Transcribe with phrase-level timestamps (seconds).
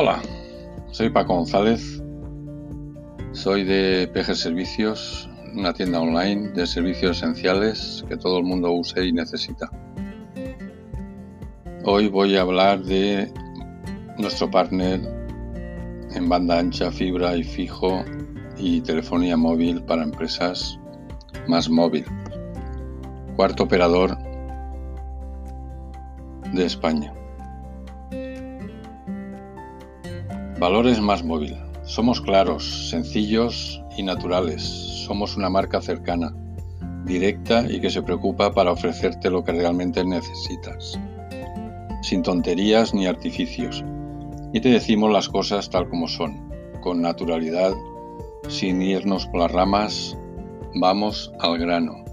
[0.00, 0.22] Hola,
[0.92, 2.00] soy Paco González,
[3.32, 9.04] soy de PG Servicios, una tienda online de servicios esenciales que todo el mundo use
[9.04, 9.68] y necesita.
[11.82, 13.28] Hoy voy a hablar de
[14.18, 15.00] nuestro partner
[16.14, 18.04] en banda ancha, fibra y fijo
[18.56, 20.78] y telefonía móvil para empresas
[21.48, 22.04] más móvil.
[23.34, 24.16] Cuarto operador
[26.52, 27.12] de España.
[30.58, 31.56] Valores más móvil.
[31.84, 34.60] Somos claros, sencillos y naturales.
[35.06, 36.34] Somos una marca cercana,
[37.04, 40.98] directa y que se preocupa para ofrecerte lo que realmente necesitas.
[42.02, 43.84] Sin tonterías ni artificios.
[44.52, 47.72] Y te decimos las cosas tal como son, con naturalidad,
[48.48, 50.18] sin irnos por las ramas,
[50.74, 52.04] vamos al grano.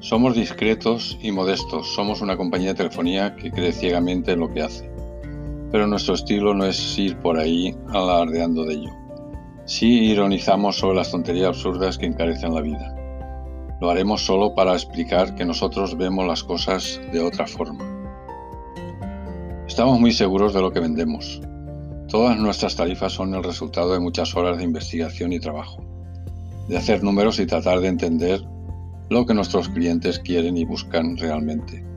[0.00, 4.62] Somos discretos y modestos, somos una compañía de telefonía que cree ciegamente en lo que
[4.62, 4.91] hace
[5.72, 8.90] pero nuestro estilo no es ir por ahí alardeando de ello.
[9.64, 12.94] Sí ironizamos sobre las tonterías absurdas que encarecen la vida.
[13.80, 17.84] Lo haremos solo para explicar que nosotros vemos las cosas de otra forma.
[19.66, 21.40] Estamos muy seguros de lo que vendemos.
[22.08, 25.82] Todas nuestras tarifas son el resultado de muchas horas de investigación y trabajo,
[26.68, 28.42] de hacer números y tratar de entender
[29.08, 31.91] lo que nuestros clientes quieren y buscan realmente.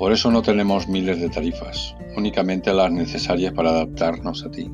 [0.00, 4.72] Por eso no tenemos miles de tarifas, únicamente las necesarias para adaptarnos a ti.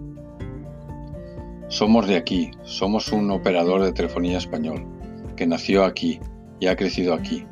[1.67, 4.87] Somos de aquí, somos un operador de telefonía español,
[5.35, 6.21] que nació aquí
[6.61, 7.45] y ha crecido aquí.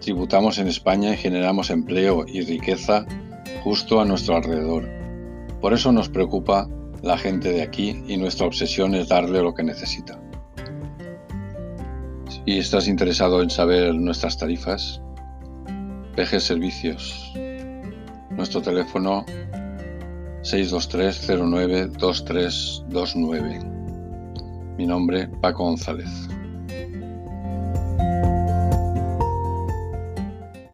[0.00, 3.04] Tributamos en España y generamos empleo y riqueza
[3.62, 4.88] justo a nuestro alrededor.
[5.60, 6.66] Por eso nos preocupa
[7.02, 10.18] la gente de aquí y nuestra obsesión es darle lo que necesita.
[12.26, 15.02] Si estás interesado en saber nuestras tarifas,
[16.18, 17.32] PG Servicios.
[18.30, 19.24] Nuestro teléfono
[20.42, 23.60] 623 09 2329.
[24.76, 26.10] Mi nombre Paco González.